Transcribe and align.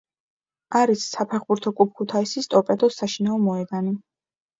არის 0.77 1.03
საფეხბურთო 1.09 1.73
კლუბ 1.79 1.91
ქუთაისის 1.99 2.49
ტორპედოს 2.55 2.97
საშინაო 3.03 3.37
მოედანი. 3.45 3.95